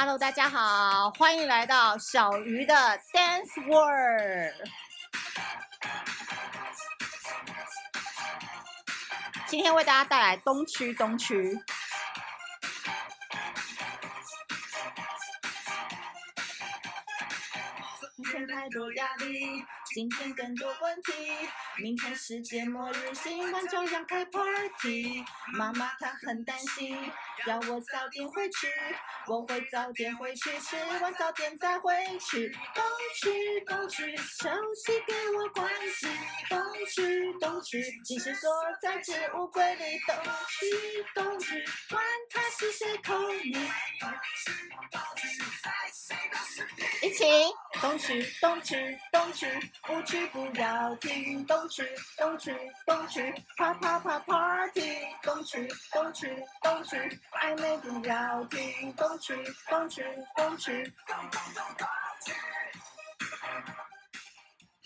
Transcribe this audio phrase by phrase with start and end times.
[0.00, 2.72] Hello，大家好，欢迎来到小鱼的
[3.12, 4.54] Dance World。
[9.48, 11.58] 今天为大家带来东区，东区。
[18.14, 21.12] 今天太多压力，今天更多问题。
[21.78, 25.24] 明天世界末日，今晚就要开 party。
[25.54, 26.96] 妈妈她很担心，
[27.46, 28.68] 要我早点回去。
[29.26, 32.48] 我会早点回去，吃完早点再回去。
[32.74, 32.82] 东
[33.20, 34.48] 去，东区，手
[34.86, 36.08] 机给我关机。
[36.48, 38.50] 东去，东区，即使锁
[38.82, 39.98] 在置物柜里。
[40.06, 40.16] 东
[40.48, 43.68] 去，东去，管他是谁扣你。
[47.02, 47.24] 一起，
[47.80, 49.46] 东去，东去，东去，
[49.82, 51.44] 不去不要停。
[51.46, 51.84] 东去，
[52.16, 52.54] 东去，
[52.86, 54.98] 东去，啪啪啪 party。
[55.22, 56.96] 东去，东去，东区，
[57.32, 58.92] 暧昧不要停。
[58.94, 59.34] 东区，
[59.68, 60.02] 东区，
[60.36, 60.92] 东区。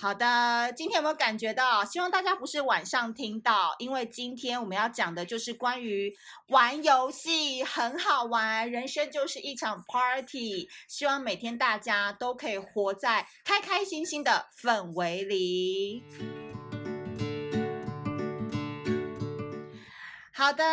[0.01, 1.85] 好的，今天有没有感觉到？
[1.85, 6.13] 希望大家不是晚上听到，因为今天我们要讲的就是关于
[6.49, 10.69] 玩游戏，很好玩，人生就是一场 party。
[10.89, 16.03] 希望每天大家都可以活在开开心心的氛围里。
[20.43, 20.65] 好的，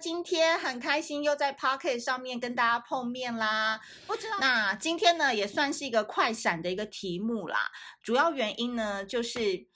[0.00, 3.80] 今天很开心又在 Pocket 上面跟大家碰面啦。
[4.04, 7.70] 不知道，那今天呢也算是一个快闪的一个题目啦。
[8.02, 9.68] 主要原因呢就是，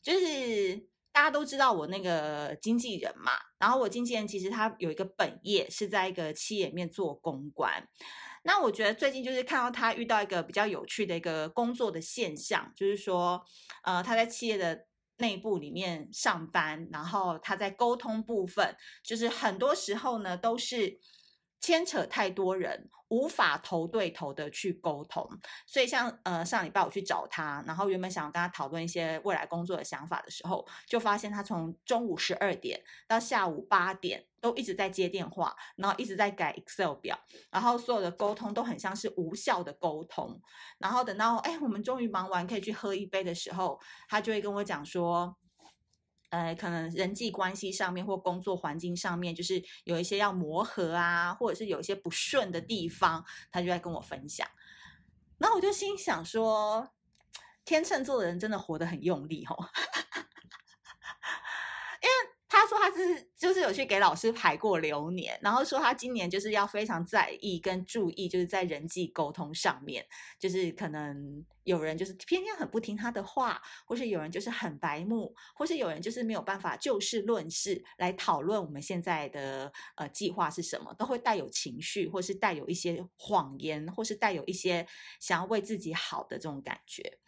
[0.00, 0.76] 就是
[1.12, 7.86] 大家都知道我那个经纪人嘛，然后我经纪人其实他有一个本业是在一个企业里面做公关。
[8.44, 13.44] 那我觉得最近就是看到他遇到一个比较有趣的一个工作的现象，就是说，
[13.82, 14.86] 呃，他在企业的。
[15.18, 20.98] 内部里面上班，然后他在沟通部分，就是很多时候呢都是
[21.60, 25.28] 牵扯太多人，无法头对头的去沟通。
[25.66, 34.26] 所以像呃上礼拜我去找他，然后原本想要跟他讨论一些未来工作的想法的时候，就发现他从中午十二点到下午八点。
[34.38, 37.18] 都一直在接电话，然后一直在改 Excel 表，
[37.50, 40.40] 然后所有的沟通都很像是无效的沟通。
[40.78, 45.36] 然后等到哎，我们终于忙完可以去喝一杯的时候，他就会跟我讲说，
[46.30, 54.46] 呃，可能人际关系上面或工作环境上面，就是有一些要磨合啊，或者是有一些不顺的地方，他就在跟我分享。
[55.38, 56.88] 然后我就心想说，
[57.64, 59.68] 天秤座的人真的活得很用力哦。
[62.48, 70.06] 他说他是就是有去给老师排过流年，然后说他今年就是要非常在意跟注意，就是在人际沟通上面，
[70.38, 84.86] 就是可能有人就是偏偏很不听他的话，或是有人就是很白目，或是有人就是没有办法就事论事来讨论我们现在的呃计划是什么，都会带有情绪，或是带有一些谎言，或是带有一些
[85.18, 87.18] 想要为自己好的这种感觉。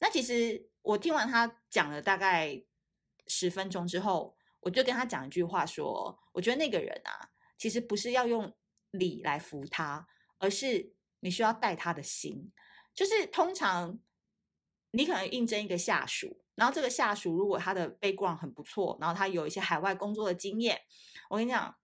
[0.00, 2.64] 那其实我听完他讲了大概
[3.28, 4.34] 十分钟之后。
[4.66, 8.52] 我就跟他讲一句话说，我觉得那个人啊，其实不是要用
[8.90, 12.52] 礼来服他，而是你需要带他的心。
[12.92, 14.00] 就是通常
[14.90, 20.80] 你可能应征一个下属，然后这个下属如果他的 background 很不错，然后他有一些海外工作的经验，
[21.30, 21.76] 我跟你讲，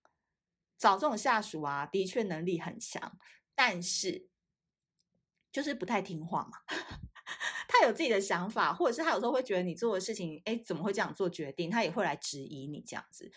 [0.76, 3.16] 找这种下属啊，的确能力很强，
[3.54, 4.26] 但是
[5.52, 6.58] 就是不太听话嘛。
[7.68, 11.70] 他有自己的想法，或者是他有时候会觉得你做的事情，哎，怎么会这样做决定？
[11.70, 13.30] 他也会来质疑你这样子。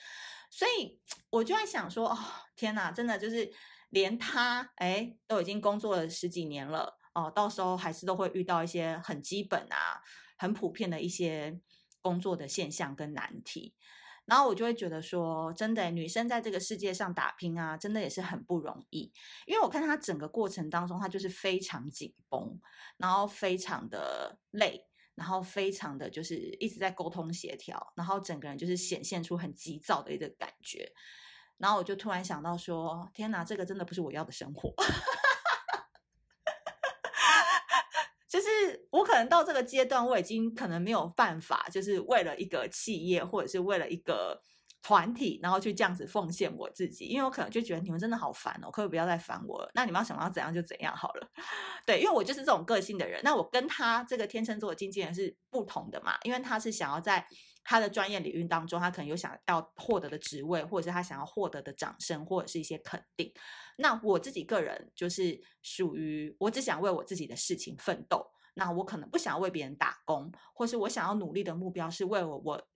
[0.49, 2.17] 所以我就在想说，哦，
[2.55, 3.51] 天哪，真的就是
[3.89, 10.01] 连他，哎，都已经工作了十几年了，哦，到时候还是都会遇到一些很基本啊、
[10.37, 11.59] 很普遍的一些
[12.01, 13.75] 工作的现象跟难题。
[14.25, 19.11] 然后我就会觉得说，真的，女生在这个世界上打拼啊，真的也是很不容易。
[19.45, 22.59] 因为我看她整个过程当中，她就是非常紧绷，
[22.97, 30.91] 然后非常的累，然后非常的就是一直在沟通协调，然后整个人就是显现出很急躁的一个感觉。
[31.57, 34.73] 然后我就突然想到说，天哪，这个真的不是我要的生活。
[38.27, 44.41] 就是我可能到这个阶段，我已经可能没有办法，就是为了一个企业或者是为了一个
[44.81, 49.69] 团体，然后去这样子奉献我自己，因为我可能就觉得你们真的好烦哦，可不可以不要再烦我了？
[49.73, 51.27] 那你们要想要怎样就怎样好了。
[51.85, 53.19] 对，因为我就是这种个性的人。
[53.23, 57.27] 那我跟他这个天秤座的经纪人是不同的嘛，因为他是想要在
[57.63, 63.33] 他的专业领域当中，他可能有想要获得的职位，或者是他想要获得的掌声，或者是一些肯定。
[63.77, 68.25] 那我自己个人就是属于我只想为我自己的事情奋斗，
[68.57, 72.67] 那我可能不想要为别人打工，或是我想要努力的目标是为我我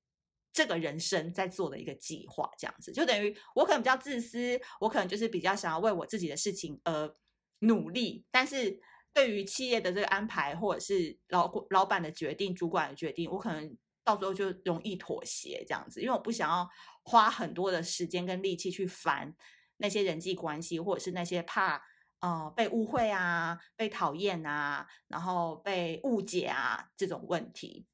[0.51, 7.15] 这个人生在做的一个计划，这样子就等于我可能比较自私，我可能就是比较想要为我自己的事情而
[7.59, 8.79] 努力，但是
[9.13, 16.67] 对于企业的这个安排，或者是老老板的决定、主管的决定，我可能到时候就容易妥协这样子，因为我不想要
[17.03, 19.33] 花很多的时间跟力气去烦
[19.77, 21.81] 那些人际关系，或者是那些怕。
[22.21, 27.87] 呃，被误会啊，被讨厌啊，然后被误解啊，这种问题。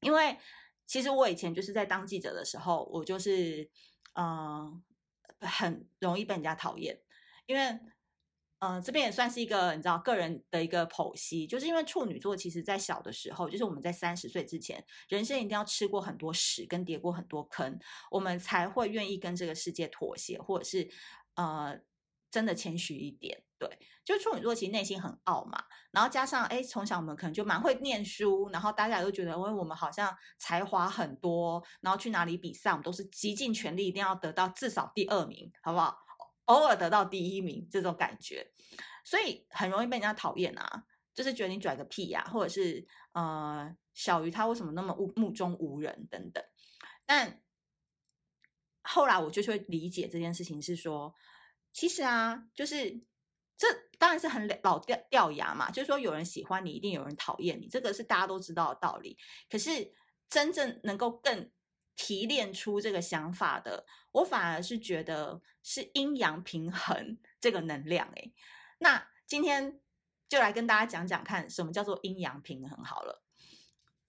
[0.00, 0.38] 因为
[0.86, 3.68] 其实我以前就是在当记者的时候，我就是
[4.14, 4.80] 嗯、
[5.40, 7.00] 很容易被人家讨厌。
[7.46, 7.62] 因为
[8.60, 17.76] 嗯、呃，这边也算是一个你知道个人的一个剖析，就是因为处女座其实在小的时候，就是我们在三十岁之前，人生一定要吃过很多屎，跟跌过很多坑，
[18.12, 20.88] 我们才会愿意跟这个世界妥协，或者是
[21.34, 21.80] 呃。
[22.32, 23.68] 真的谦虚一点，对，
[24.02, 35.98] 就处女座其实内心很傲嘛，然后加上哎，从小我们可能就蛮会念书，然后大家都觉得，因为我们好像才华很多，然后去哪里比赛，我们都是极尽全力，一定要得到至少第二名，好不好？
[36.46, 38.50] 偶尔得到第一名这种感觉，
[39.04, 40.84] 所以很容易被人家讨厌啊，
[41.14, 46.42] 就是觉得你拽个屁呀、或者是呃，小鱼他为什么那么目目中无人等等。
[47.04, 47.42] 但
[48.80, 51.14] 后来我就会理解这件事情是说。
[51.72, 53.00] 其实啊，就是
[53.56, 53.66] 这
[53.98, 59.16] 当然是很老掉掉牙嘛，就是说有人喜欢你，一定有人讨厌你，这个是大家都知道的道理。
[59.50, 59.92] 可是
[60.28, 61.50] 真正能够更
[61.94, 68.08] 提炼出这个想法的，我反而是觉得是阴阳平衡这个能量。
[68.16, 68.34] 诶，
[68.78, 69.80] 那今天
[70.28, 73.21] 就来跟大家讲讲看，什么叫做阴阳平衡好了。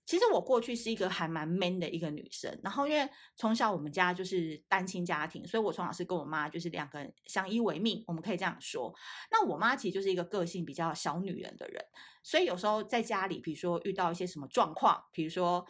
[0.05, 8.93] 其实我过去是一个还蛮 man 的一个女生，然后因为从小我们家就是单亲家庭，所以我从小是跟我妈就是两个人相依为命，我们可以这样说。
[9.31, 11.83] 那我妈其实就是一个个性比较小女人的人，
[12.21, 15.65] 所以有时候在家里，比如说遇到一些什么状况，比如说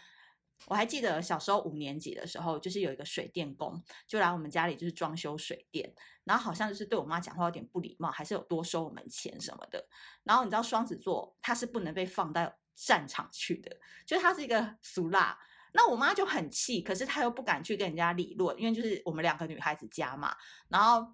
[0.68, 5.94] 我还记得小时候五年级的时候，就是有一个水电工就来我们家里就是装修水电，
[6.24, 9.88] 然后好像就是对我妈讲话有点不礼貌，还是有多收我们钱什么的。
[10.24, 13.76] 然后你知道双子座他是不能被放在战场去的，
[14.06, 15.38] 就他是一个俗辣，
[15.74, 20.36] 那我妈就很气，可是她又不敢去跟人家理论，因为就是我们两个女孩子家嘛。
[20.70, 21.08] 然后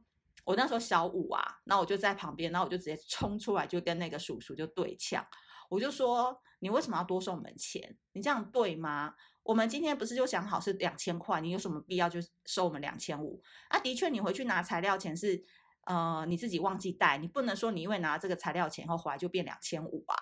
[0.46, 5.26] 我那时候小五啊，那我就在旁边，然后我就直接冲出来，就跟那个叔叔就对呛，
[5.70, 7.98] 我就说：“你为什么要多收我们钱？
[8.14, 9.14] 你这样对吗？
[9.44, 13.42] 我们今天不是就想好是两千块，你有什么必要就收我们两千五？
[13.70, 15.44] 啊，的确，你回去拿材料钱是
[15.86, 20.16] 呃你自己忘记带，你不能说你因为拿这个材料钱后回来就变两千五啊。”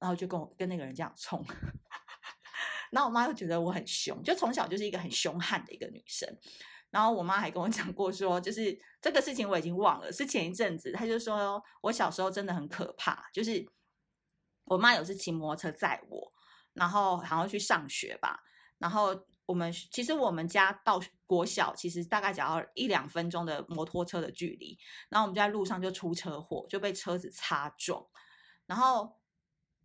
[0.00, 1.44] 然后就跟我跟那个人这样冲，
[2.90, 6.26] 然后我妈又觉得我很凶，就从小就是一个很凶悍的一个女生。
[6.90, 13.64] 然后我妈还跟我讲过说，就是这个事情我已经忘了，是前一阵子，她就说我小时候真的很可怕，就是
[14.64, 16.32] 我妈有次骑摩托车载我，
[16.72, 18.42] 然后好像去上学吧，
[18.78, 24.76] 然后我们其实我们家到国小其实大概只要一两分钟的摩托车的距离，
[25.10, 28.04] 然后我们就在路上就出车祸，就被车子擦撞，
[28.66, 29.19] 然后。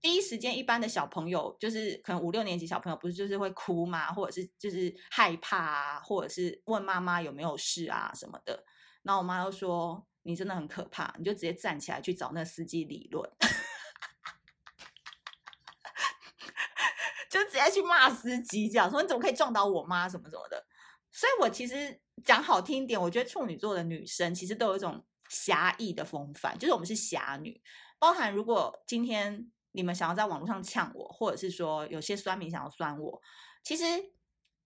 [0.01, 4.13] 第一时间，一般的小朋友就是可能五六年级小朋友，不是就是会哭吗？
[4.13, 8.63] 或者是就是害怕啊，或者是问妈妈有没有事啊什么的。
[9.01, 13.27] 然后我妈又说：“你真的很可怕，你就直接站起来去找那司机理论，
[17.27, 20.67] 就直接去骂司机，这样说你怎么可以撞倒我妈什么什么的。”
[21.11, 27.59] 所以，我其实讲好听一点，我觉得处女座的女生其实都有一种侠义的风范，就是我们是侠女，
[27.97, 29.49] 包含如果今天。
[29.75, 33.21] 你们想要在网络上呛我，或者是说有些酸民想要酸我，
[33.63, 33.83] 其实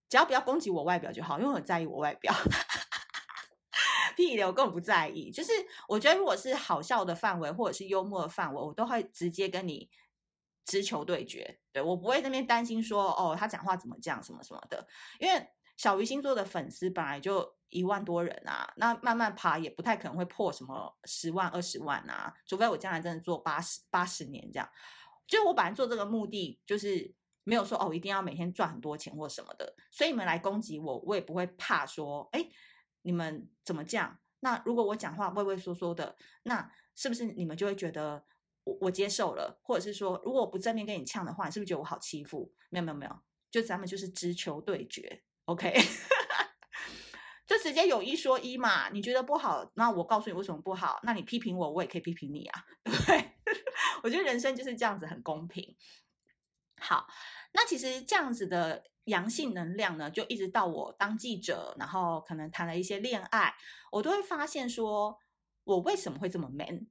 [0.08, 2.34] 只要不要攻击我外表就好，因为我很在意我外表。
[4.16, 5.32] 屁的，我根本不在意。
[5.32, 5.52] 就是
[5.88, 9.90] 我觉得，如果是好笑的范围，或者是幽默的范围，我都会直接跟你
[10.66, 11.60] 直球对决。
[11.72, 14.86] 对，我不会那边担心说，哦，他讲话怎么这样，什么什么的。
[15.20, 15.48] 因为
[15.78, 24.70] 小鱼星座的粉丝本来就一万多人啊，那慢慢爬也不太可能会破什么十万、二十万啊，除非我将来真的做八十八十年这样。
[25.30, 29.76] 就我本来做这个目的，就是没有说哦，一定要每天赚很多钱或什么的。
[29.92, 32.50] 所以你们来攻击我，我也不会怕说，哎，
[33.04, 34.20] 你们怎么这样？
[34.40, 38.26] 那如果我讲话畏畏缩缩的，那是不是你们就会觉得
[38.64, 39.60] 我我接受了？
[39.62, 42.52] 或者是说，如果我不正面跟你呛的话，你是不是觉得我好欺负？
[42.70, 43.20] 没有没有没有，
[43.52, 45.74] 就咱们就是直球对决，OK？
[47.46, 48.90] 就直接有一说一嘛。
[48.90, 51.00] 你觉得不好，那我告诉你为什么不好。
[51.04, 53.32] 那你批评我，我也可以批评你啊，对不对？
[54.04, 55.76] 我觉得人生就是这样子，很公平。
[56.82, 57.08] 好，
[57.52, 63.54] 那其实这样子的阳性能量呢，就一直到我当记者，然后可能谈了一些恋爱，
[63.92, 65.20] 我都会发现说，
[65.64, 66.88] 我为什么会这么 man？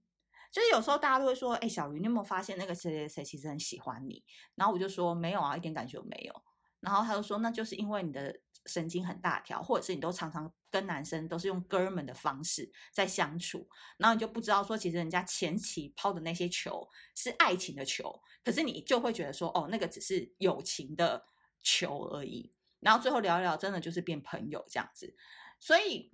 [0.51, 4.25] 就是有时候大家都会说，哎，小鱼，你有没有发现那个谁谁谁其实很喜欢你？
[4.55, 6.43] 然后我就说没有啊，一点感觉都没有。
[6.81, 21.25] 然后他就说，那就是因为你的神经很大条，或者是你都常常跟男生都是用哥们的方式在相处，然后你就不知道说，其实人家前期抛的那些球是爱情的球，可是你就会觉得说，哦，那个只是友情的
[21.63, 22.53] 球而已。
[22.81, 25.17] 然后最后聊一聊，真的就是变朋友这样子。
[25.59, 26.13] 所以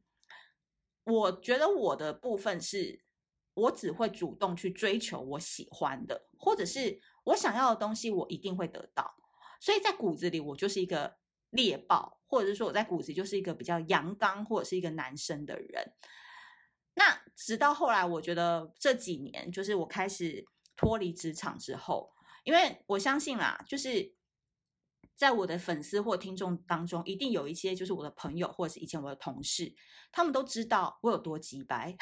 [1.05, 3.03] 我觉得我的部分是，
[3.53, 9.15] 我只会主动去追求我喜欢的，或者是我想要的东西，我一定会得到。
[9.61, 11.17] 所以在骨子里，我就是一个
[11.55, 15.93] 猎豹，或者是说我在骨子就是一个比较阳刚或者是一个男生的人。
[16.95, 20.45] 那直到后来，我觉得这几年，就是我开始
[20.77, 22.13] 脱离职场之后，
[22.45, 24.15] 因为我相信啦，就是。
[25.17, 29.73] 在我的粉丝或听众当中，一定有一些就是我的朋友，或者是以前我的同事，
[30.11, 31.97] 他们都知道我有多机掰。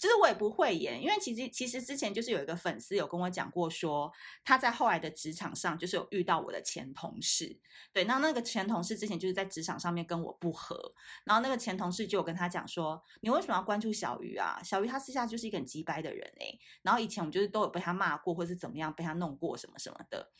[0.00, 4.10] 其实我也不会演，因为其实其实之前就是有一个粉丝有跟我讲过说，
[4.42, 7.60] 他在后来的职场上就是有遇到我的前同事，
[7.92, 14.58] 对，那那个前同事之前就是在职场上面跟我不合，然后那个前同事就有跟他讲说，你为什么要关注小鱼啊？
[14.64, 20.32] 小鱼他私下就是一个很机掰的人哎、欸，然后以前我们就是都有被他骂过，或是怎么样被他弄过什么什么的。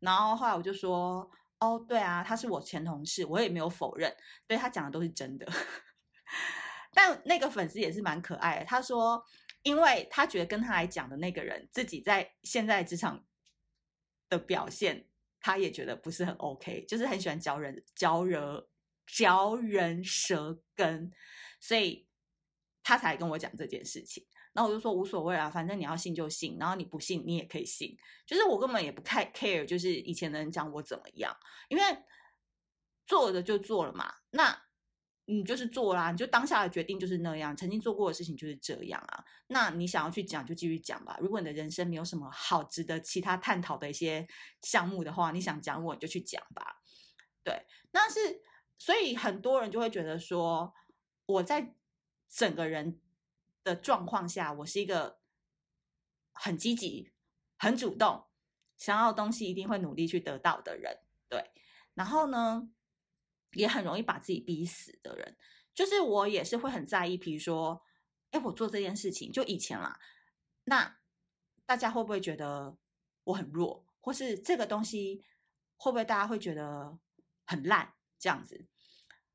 [0.00, 4.16] 然后后来我就说，哦，对啊，他是我前同事，我也没有否认，
[4.46, 5.46] 对，他讲的都是真的。
[6.92, 9.24] 但那个粉丝也是蛮可爱的，他说，
[9.62, 13.24] 因为他觉得跟他来讲的那个人，自己在现在职场
[14.28, 15.08] 的表现，
[15.40, 18.66] 他也觉得不是很 OK，就是很喜欢嚼人、嚼人、
[19.06, 21.10] 嚼人舌根，
[21.60, 22.06] 所以
[22.82, 24.26] 他才跟我讲这件事情。
[24.52, 27.96] 然后我就说无所谓啊，反正你要信就信，然后你不信你也可以信，
[28.26, 31.34] 就是我根本也不太 care，就是以前的人讲我怎么样，
[31.68, 31.82] 因为
[33.06, 34.62] 做了就做了嘛，那
[35.24, 41.18] 你就是做啦，你就当下的决定就是那样，曾经做过的事情就是这样啊，那你想要去讲就继续讲吧。
[41.20, 44.26] 如果你的人生没有什么好值得其他探讨的一些
[44.62, 46.80] 项目的话，你想讲我你就去讲吧。
[47.42, 48.42] 对，那是
[48.78, 50.74] 所以很多人就会觉得说
[51.26, 51.74] 我在
[52.28, 52.98] 整个人。
[53.64, 55.20] 的状况下，我是一个
[56.32, 57.12] 很积极、
[57.56, 58.24] 很主动，
[58.76, 60.98] 想要的东西一定会努力去得到的人。
[61.28, 61.52] 对，
[61.94, 62.68] 然后呢，
[63.52, 65.36] 也很容易把自己逼死的人。
[65.74, 67.82] 就是我也是会很在意，比如说，
[68.30, 69.98] 哎，我做这件事情，就以前啦，
[70.64, 70.98] 那
[71.64, 72.76] 大家会不会觉得
[73.24, 75.24] 我很弱，或是这个东西
[75.76, 76.98] 会不会大家会觉得
[77.46, 78.66] 很烂这样子？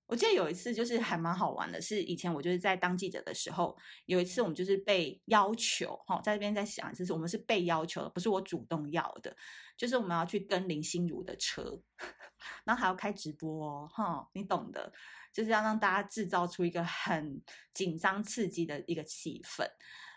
[0.08, 9.36] 我记得有一次就是还蛮好玩的，是以前我就是在当记者的时候，有一次我们就是被要求，哈，在这边在想，就是我们是被要求的，不是我主动要的，
[9.76, 11.82] 就是我们要去跟林心如的车，
[12.64, 14.94] 然后还要开直播哦，哈，你懂的，
[15.34, 17.42] 就是要让大家制造出一个很
[17.74, 19.68] 紧张刺激的一个气氛，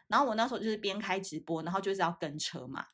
[0.06, 2.86] 然后我那时候就是边开直播，然后就是要跟车嘛。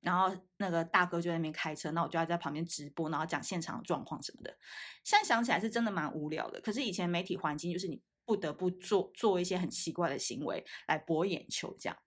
[0.00, 4.56] 然后那个大哥就在那边开车，那我就要在旁边直播，然后讲现场的状况什么的。
[5.04, 11.98] 现在想起来是真的蛮无聊的，可是以前媒体环境就是你不得不做做一些很奇怪的行为来博眼球这样。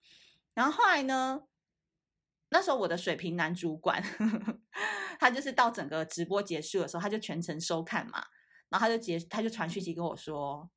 [0.55, 1.43] 然后后来呢，
[2.49, 4.01] 那时候我的水平男主管，
[5.19, 8.25] 他就是到整个直播结束的时候，他就全程收看嘛，
[8.69, 10.67] 然后他就结他就传讯息跟我说，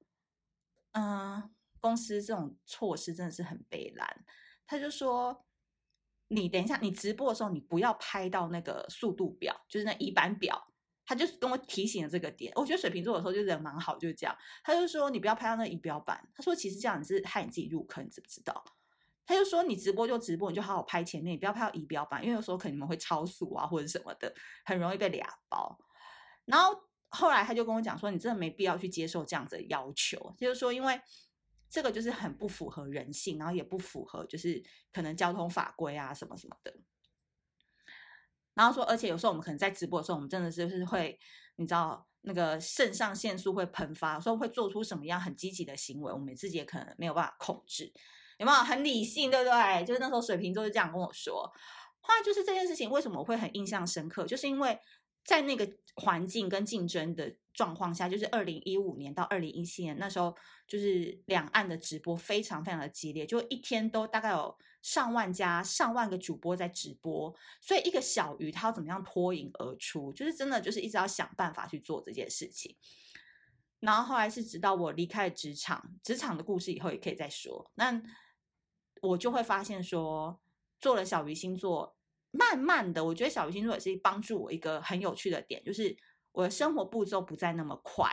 [0.93, 4.25] 嗯，公司这种措施真的是很悲惨，
[4.67, 5.46] 他就说。
[6.29, 10.67] 你等一下，你直播的时候，你不要拍到那个速度表，就是那仪表表。
[11.09, 12.53] 他就跟我提醒了这个点。
[12.57, 14.37] 我觉得水瓶座有时候就人蛮好，就是这样。
[14.65, 16.21] 他就说你不要拍到那仪表板。
[16.35, 18.65] 他说其实这样你是害你自己入坑，你知不知道？
[19.25, 25.79] 他就说你直播就直播，你就好好拍前面，你不要拍到仪表板，因为有时候可能你们会超速啊或者什么的，很容易被俩包。
[26.45, 26.77] 然后
[27.09, 31.01] 后来他就跟我讲说，你真的没必要去接受这样子的要求，就是说因为。
[31.77, 36.75] 这个就是很不符合人性，然后也不符合就是可能交通法规啊什么什么的。
[38.55, 41.21] 然后说，而且有时候我们可能在直播的时候，我们真的是是会，
[41.57, 47.93] 你知道那个肾上腺素会喷发，说会做出什么样很积极的行为，我们自己也可能没有办法控制，
[48.39, 48.59] 有没有？
[48.61, 49.85] 很理性，对不对？
[49.85, 51.53] 就是那时候水瓶座就这样跟我说。
[52.01, 54.79] 后来就是这件事情为什么我会很印象深刻，就是因为
[55.27, 57.37] 在那个环境跟竞争的。
[57.57, 60.37] 状况下，就是二零一五年到二零一七年那时候，
[60.69, 72.77] 就是两岸的直播非常非常的激烈，就一天都大概有上万家、上万个主播在直播，所以一个小鱼他要怎么样脱颖而出，就是真的就是一直要想办法去做这件事情。
[73.81, 77.73] 然后后来是直到我离开了职场，职场的故事以后也可以再说。
[77.77, 78.03] 那
[79.01, 80.39] 我就会发现说，
[80.79, 81.96] 做了小鱼星座，
[82.39, 85.97] 慢慢的，我觉得小鱼星座也是帮助我一个很有趣的点，就是。
[86.37, 88.11] 我的生活步骤不再那么快，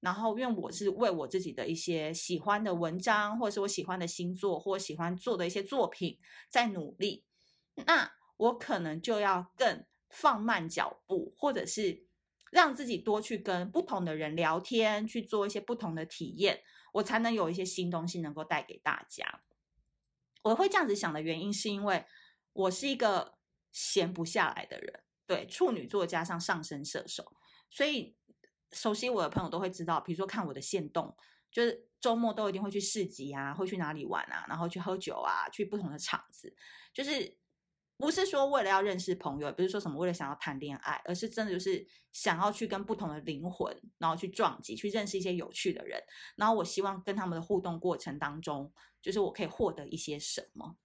[0.00, 6.18] 然后因为我是为我自己的一些喜欢的文章，或者是我喜欢的星座，或喜欢做的一些作品
[6.50, 7.24] 在努力，
[7.86, 12.04] 那我可能就要更放慢脚步，或者是
[12.50, 16.60] 让自己多去跟不同的人聊天，去做一些不同的体验，
[16.92, 19.40] 我才能有一些新东西能够带给大家。
[20.42, 22.04] 我会这样子想的原因，是因为
[22.52, 23.38] 我是一个
[23.72, 27.24] 闲不下来的人，对，处女座加上上升射手，
[27.68, 28.16] 所以
[28.70, 31.16] 熟悉我的朋友都会知道，比如说看我的限动，
[31.50, 36.54] 就是周末都一定会去市集啊，会去哪里玩啊，然后去喝酒啊，去不同的场子，
[36.92, 37.38] 就是。
[37.98, 46.02] 不是说为了要认识朋友，也不是说什么为了想要谈恋爱，而是真的就是想要去跟不同的灵魂，然后去撞击，去认识一些有趣的人。
[46.34, 50.76] 然后我希望跟他们的互动过程当中，就是我可以获得一些什么。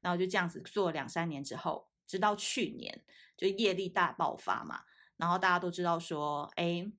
[0.00, 3.02] 然后就这样子做了两三年之后，直到去年
[3.36, 4.82] 就业力大爆发嘛，
[5.16, 6.90] 然后大家都知道说，哎。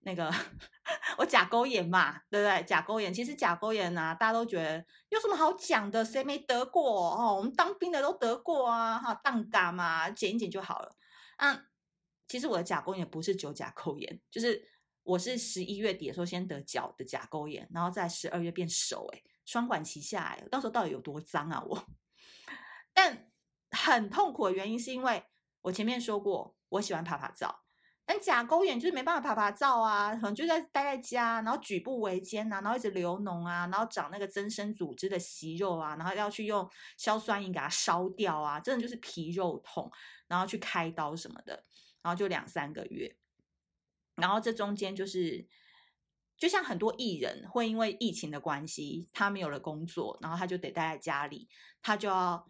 [0.00, 0.32] 那个
[1.18, 2.62] 我甲沟炎嘛，对不对？
[2.62, 6.04] 甲沟炎其实甲沟炎啊，大家都觉得有什么好讲的？
[6.04, 7.34] 谁没得过哦？
[7.34, 10.94] 我们当兵的都得过啊，哈，当嘎嘛，减一减就好了。
[11.38, 11.66] 嗯，
[12.28, 14.68] 其实我的甲沟炎不是九甲沟炎，就是
[15.02, 21.84] 我是十一月底的时候先得脚的甲沟炎，然后在十二月变手，哎，双管齐下，哎，到时候到底有多脏啊我？
[22.94, 23.28] 但
[23.70, 25.24] 很痛苦的原因是因为
[25.62, 27.54] 我前面说过，我喜欢趴趴走。
[28.08, 39.90] 但甲沟炎就是没办法趴趴走啊，可能就在待在家，然后举步维艰啊，然后一直流脓啊，然后长那个增生组织的息肉啊，然后要去用硝酸银给它烧掉啊，真的就是皮肉痛，
[40.28, 41.64] 然后去开刀什么的，
[42.00, 43.16] 然后就两三个月，
[44.14, 45.44] 然后这中间就是，
[46.38, 51.48] 就像很多艺人会因为疫情的关系，他没有了工作，然后他就得待在家里，
[51.82, 52.48] 他就要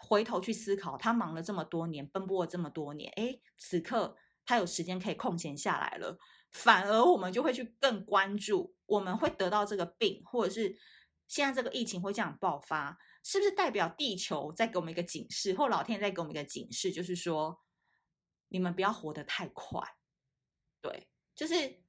[0.00, 4.16] 回头去思考，他忙了这么多年，奔波了这么多年，诶，此刻。
[4.46, 6.18] 他有时间可以空闲下来了，
[6.50, 10.76] 反而我们就会去更关注，我们会得到这个病，或者是
[11.28, 17.60] 现在这个疫情会这样爆发，是不是代表地球在给我们一个警示，或老天在给我们一个警示，就是说
[18.48, 19.80] 你们不要活得太快。
[20.80, 21.84] 对，就是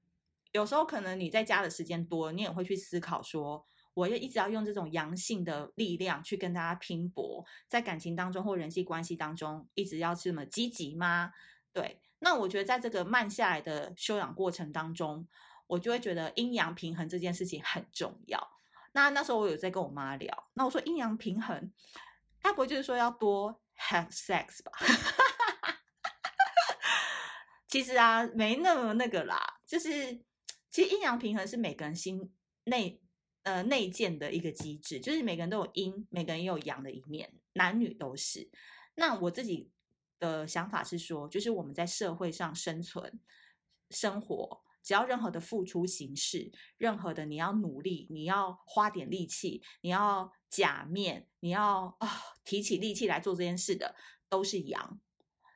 [0.51, 11.31] 有时候可能你在家的时间多，你也会去思考说，我要一直要用这种阳性的力量去跟大家拼搏，在感情当中或人际关系当中，一直要这么积极吗？
[11.74, 12.01] 对。
[12.24, 15.27] 那我觉得，在这个慢下来的修养过程当中，
[15.66, 18.51] 我就会觉得阴阳平衡这件事情很重要。
[18.94, 21.74] 那那时候我有在跟我妈聊，那我说阴阳平衡，
[22.39, 24.72] 该不就是说要多 have sex 吧？
[27.68, 30.22] 其实啊，没那么那个啦，就是
[30.70, 32.31] 其实阴阳平衡是每个人心
[32.66, 33.01] 内
[33.44, 38.50] 呃内建的一个机制，就是每个人都有阴，每个人也有阳的一面，男女都是。
[38.96, 39.72] 那我自己。
[40.22, 43.20] 的想法是说，就是我们在社会上生存、
[43.90, 52.08] 生活，只要任何的付出形式，任何的你要努力，你要花点力气，你要假面，你要啊、
[52.44, 53.96] 提起力气来做这件事的，
[54.30, 55.01] 都是阳。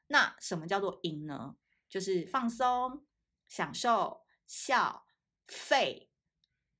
[0.07, 1.57] 那什么叫做阴呢？
[1.87, 3.05] 就是放松、
[3.47, 5.05] 享受、笑、
[5.45, 6.09] 废，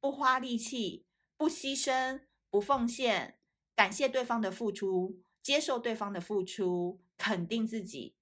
[0.05, 1.03] 不花力气，
[1.35, 3.39] 不牺牲，不奉献，
[3.75, 7.01] 感谢对方的付出，接受对方的付出。
[7.17, 8.15] 肯定自己，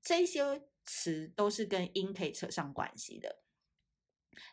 [0.00, 3.42] 这些词都是跟阴可以扯上关系的，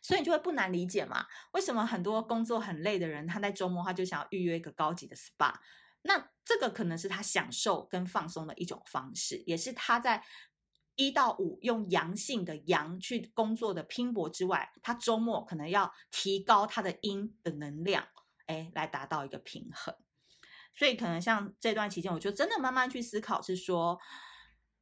[0.02, 1.28] 所以你就会不难理解嘛？
[1.52, 5.54] 为什么很多工作很累的人，他在周末他就想要预约一个高级的 SPA？
[6.02, 10.24] 那这个可能是他享受跟放松的一种方式，也是他在
[10.95, 18.08] 一到五用阳性的阳去工作的拼搏之外，他周末可能要提高他的阴的能量，
[18.45, 19.95] 哎，来达到一个平衡。
[20.73, 23.99] 所以可能像这段期间，我就真的慢慢去思考，是说，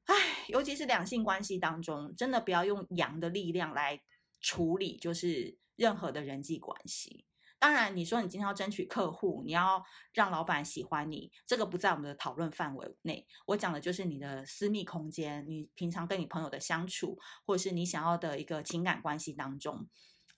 [0.05, 0.15] 哎，
[0.47, 4.01] 尤其是两性关系当中，真的不要用阳的力量来
[4.41, 7.25] 处理，就是任何的人际关系。
[7.59, 13.27] 当然，你说你今天要争取客户，你要让老板喜欢你，这个不在我们的讨论范围内。
[13.45, 19.87] 我讲的就是你的私密空间，你平常跟你朋友的相处，或者是你想要的一个情感关系当中，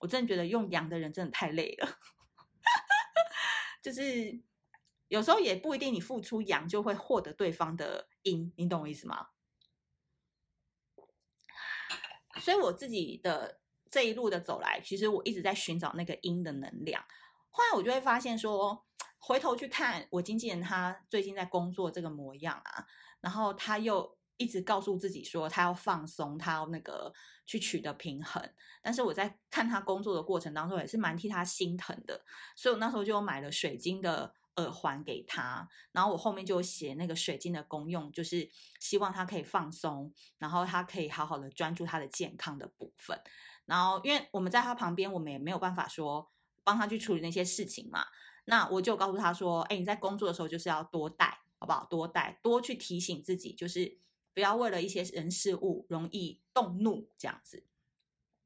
[0.00, 1.88] 我真的觉得用阳的人真的太累了，
[3.82, 4.42] 就是。
[5.08, 9.26] 有时候也不一定，你付出阳就会获得对方的阴，你懂我意思吗？
[12.40, 13.60] 所以我自己的
[13.92, 17.04] 这一路的走来，其实我一直在寻找那个阴的能量。
[17.50, 18.84] 后来我就会发现说，
[19.18, 22.86] 回头去看我经纪人他最近在工作这个模样啊，
[23.20, 27.12] 然后他又一直告诉自己说他要放松，他要那个
[27.44, 28.42] 去取得平衡。
[28.82, 32.24] 但是我在看他工作的过程当中，也是蛮替他心疼的，
[32.56, 34.32] 所以我那时候就买了水晶的。
[34.56, 38.46] 耳环给他，然后我后面就写那个水晶的功用，就是
[38.80, 43.18] 希望他可以放松，然后他可以好好的专注他的健康的部分。
[43.72, 46.30] 然后因为我们在他旁边，我们也没有办法说
[46.62, 48.04] 帮他去处理那些事情嘛。
[48.44, 51.86] 那我就告诉他说：“哎，你在工作的时候就是要多带，好不好？
[51.88, 53.98] 多带，多去提醒自己，就是
[54.34, 57.64] 不要为了一些人事物容易动怒这样子。”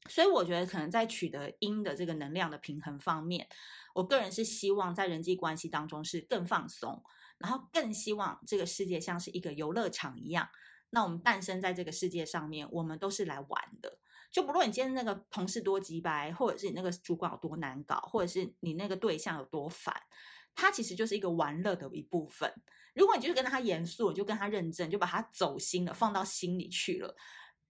[0.08, 3.48] 所以我觉得可能在取得阴的这个能量的平衡方面，
[3.96, 7.02] 我个人是希望在人际关系当中是更放松，
[7.38, 10.48] 然后更希望这个世界像是一个游乐场一样。
[10.90, 13.98] 那我们诞生在这个世界上面，我们都是来玩的。
[14.30, 19.94] 就不论你今天那个同事多机掰，或者是你那个主管有多难搞，或者是你那个对象有多烦，
[20.54, 22.52] 他其实就是一个玩乐的一部分。
[22.94, 27.14] 如果你就是跟他严肃，你就跟他认真，就把他走心了，放到心里去了，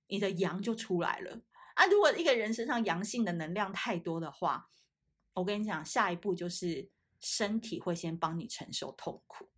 [0.09, 1.41] 你的阳就出来了。
[1.75, 4.69] 啊，如果一个人身上阳性的能量太多的话，
[5.35, 6.89] 我跟你讲，下一步就是
[7.21, 9.51] 身体会先帮你承受痛苦。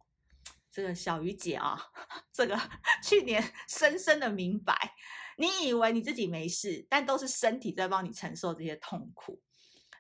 [0.78, 1.76] 这个小鱼姐啊，
[2.32, 2.56] 这个
[3.02, 4.94] 去年深深的明白，
[5.36, 9.42] 你以为你自己没事，但都是身体在帮你承受这些痛苦。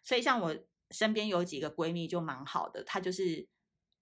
[0.04, 0.56] 所以像我
[0.92, 3.48] 身边有几个闺蜜就蛮好的，她就是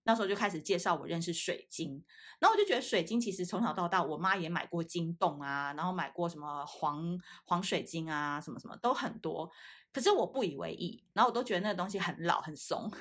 [0.03, 2.05] 那时候就开始介绍我认识水晶，
[2.41, 9.51] 然后我就觉得水晶其实从小到大，我妈也买过晶洞啊，然后买过什么黄黄水晶啊，什么什么都很多，
[9.95, 12.93] 可是我不以为意，然后我都觉得那个东西很老很怂。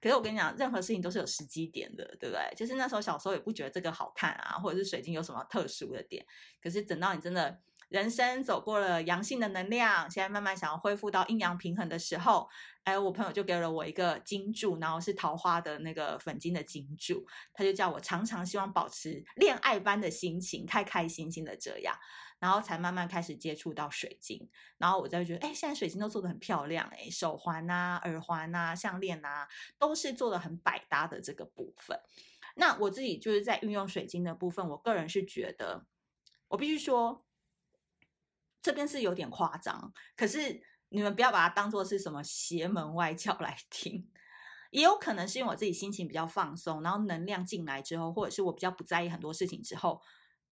[0.00, 2.42] 可是我跟你讲，任何事情都是有时机点的，对不对？
[2.56, 6.24] 就是那时候小时候也不觉得这个好看啊，或者是水晶有什么特殊的点。
[6.62, 7.60] 可是等到你真的
[7.90, 12.48] 人生走过了阳性的能量，现在慢慢想要恢复到阴阳平衡的时候，
[12.84, 21.94] 哎，我朋友就给了我一个金柱，然后是桃花的那个粉晶的金柱，他就叫我常常希望保持恋爱般的心情，开开心心的这样。
[22.40, 24.48] 然后才慢慢开始接触到水晶，
[24.78, 29.46] 然后我再觉得，哎，现在水晶都做得很漂亮，哎，手环啊、耳环啊、项链啊，
[29.78, 32.00] 都是做得很百搭的这个部分。
[32.56, 35.84] 那我自己就是在运用水晶的部分，我个人是觉得，
[36.48, 37.26] 我必须说，
[38.62, 44.10] 这边是有点夸张，可是你们不要把它当做是什么邪门歪教来听，
[44.70, 50.00] 也有可能是因为我自己心情比较放松，然后能量进来之后，或者是我比较不在意很多事情之后。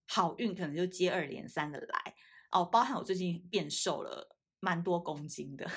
[0.08, 2.14] 好运可能就接二连三的来
[2.50, 5.70] 哦，包含我最近变瘦了蛮多公斤的，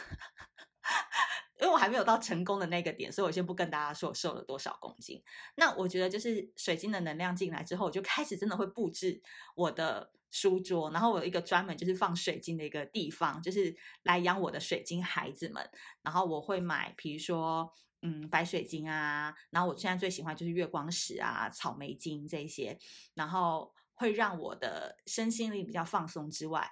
[1.60, 5.22] 因为我还没有到成功的那个点，所以我先不跟大家说我瘦了多少公斤。
[5.56, 9.22] 那我觉得就是水晶的能量进来之后，我就开始真的会布置
[9.54, 15.70] 我的书桌，然后我有一个专门就是放水晶的一个地方，就是来养我的水晶孩子们。
[16.02, 17.70] 然后我会买，比如说
[18.02, 22.80] 嗯白水晶啊，然后我现在最喜欢就是月光石啊、草莓晶这些，
[23.14, 23.74] 然后。
[24.02, 26.72] 会让我的身心灵比较放松之外，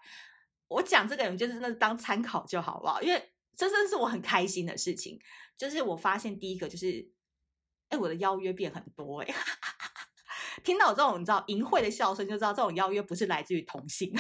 [0.68, 3.00] 我讲这个人就是真的当参考就好不好？
[3.04, 5.20] 因为这真的是我很开心的事情。
[5.56, 7.12] 就是我发现第一个就是，
[7.90, 9.32] 哎，我的邀约变很多哎，
[10.66, 14.12] 听到我这种你知道淫秽的笑声，就知道这种邀约不是来自于同性。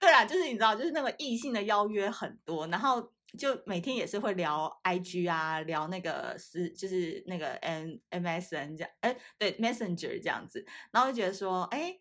[0.00, 3.12] 对啊，就是你知道，就是那个异性的邀约很多，然后。
[3.36, 11.94] 就每天也是会聊 IG 啊，聊那个是就是那个 M MSN 这样，哎，对 Messenger 这样子，然后就觉得说，哎，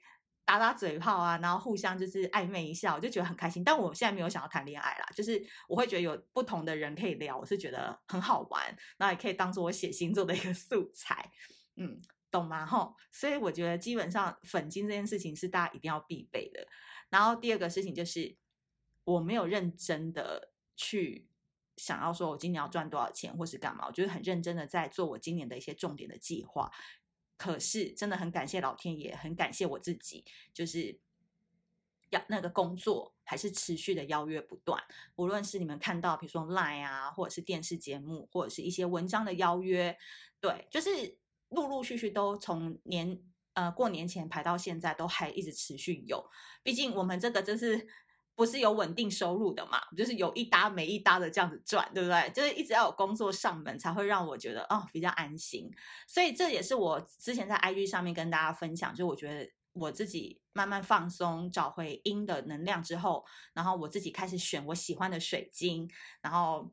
[0.45, 3.61] 打打嘴炮啊，然后互相就是暧昧一下，我就觉得很开心。
[3.61, 8.63] 但我现在没有想要谈恋爱啦，就是我会觉得有不同的人可以聊，我是觉得很好玩，
[8.97, 11.29] 然后也可以当做我写星座的一个 素材，
[11.75, 11.99] 嗯，
[12.31, 12.65] 懂吗？
[12.65, 16.65] 吼，所以我觉得基本上粉金这件事情是大家一定要必备的。
[17.09, 18.37] 然后第二个事情就是
[19.03, 20.53] 我没有认真的。
[20.77, 21.27] 去
[21.75, 23.85] 想要说，我今年要赚多少钱，或是干嘛？
[23.87, 26.71] 我觉得很认真的在做我今年的一些重点的计划。
[27.35, 30.99] 可是真的很感谢老天爷，很感谢我自己，就是
[32.09, 34.81] 要那个工作还是持续的邀约不断。
[35.17, 39.97] 无论是你们看到，比如说 Line 啊，或者是电视节目，或者是一些文章的邀约，
[40.39, 43.21] 对，就是陆陆续续都从年
[43.53, 46.27] 呃过年前排到现在，都还一直持续有。
[46.63, 47.87] 毕竟我们这个真是。
[48.37, 52.29] 不是有稳定收入的嘛，就是有一搭没一搭的这样子赚，对不对？
[52.29, 55.67] 就是一直要有工作上门，才会让我觉得哦比较安心。
[56.07, 65.89] 所以这也是我之前在 IG 上面跟大家分享，就我觉得我自己慢慢放松，找回阴的能量之后，然后我自己开始选我喜欢的水晶，
[66.21, 66.71] 然后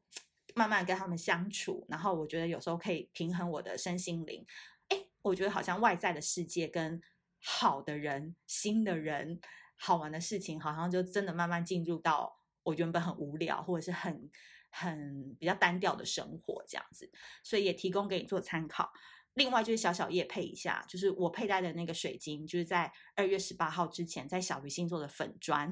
[0.54, 4.44] 慢慢跟他们相处，然后我觉得有时候可以平衡我的身心灵。
[4.90, 7.00] 诶，我觉得好像外在的世界跟
[7.42, 9.40] 好的人、新的人。
[9.76, 14.30] 好玩的事情，好像就真的慢慢进入到我原本很无聊或者是很
[14.70, 17.10] 很比较单调的生活这样子，
[17.42, 18.92] 所以也提供给你做参考。
[19.34, 25.68] 另外就是小小叶配一下，就是我佩戴的那个水晶，就是在二月十八号之前，在小鱼星座的粉砖，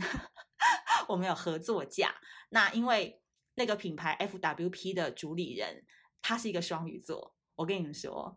[1.06, 2.12] 我们有合作价。
[2.50, 3.22] 那因为
[3.54, 5.84] 那个品牌 FWP 的主理人
[6.20, 8.36] 他是一个双鱼座，我跟你们说，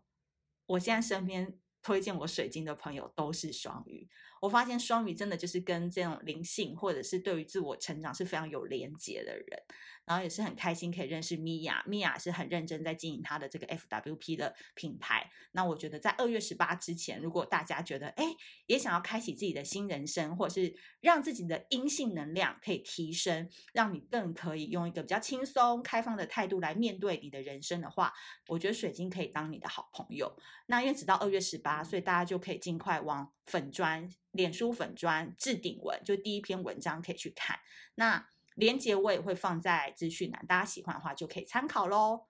[0.66, 4.08] 我现在身边推荐我水晶的朋友都是双鱼。
[4.46, 9.62] 我发现双鱼真的就是跟这种灵性或者是对于自我成长是非常有连结的人。
[10.04, 15.28] 然后也是很开心可以认识米娅，米娅是很认真在经营她的这个 FWP 的品牌。
[15.50, 18.24] 那我觉得在二月十八之前，如果大家觉得哎
[18.66, 28.12] 也想要开启自己的新人生，或者是让自己的阴性能量可以提升，让你更可以用一个比较轻松、开放的态度来面对你的人生的话，
[28.46, 30.32] 我觉得水晶可以当你的好朋友。
[30.66, 37.58] 那因为直到二月十八，所以大家就可以尽快往粉砖、脸书粉砖置顶文，就第一篇文章可以去看。
[37.94, 38.28] 那。
[38.56, 42.24] 连结我也会放在资讯栏，大家喜欢的话就可以参考喽。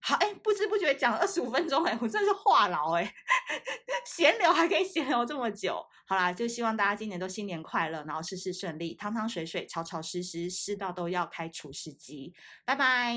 [0.00, 3.14] 好，哎，不知不觉讲了二十五分钟，哎，我真的是话痨，哎，
[4.04, 5.80] 闲聊还可以闲聊这么久。
[6.04, 12.34] 好啦，就希望大家今年都新年快乐，然后事事顺利，汤汤水水，潮潮湿湿，湿到都要开除湿机。
[12.64, 13.14] 拜拜。